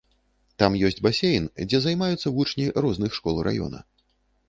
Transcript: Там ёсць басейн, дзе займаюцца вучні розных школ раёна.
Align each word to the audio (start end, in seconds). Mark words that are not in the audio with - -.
Там 0.63 0.77
ёсць 0.89 1.01
басейн, 1.09 1.45
дзе 1.67 1.83
займаюцца 1.85 2.35
вучні 2.41 2.67
розных 2.83 3.11
школ 3.23 3.35
раёна. 3.53 3.89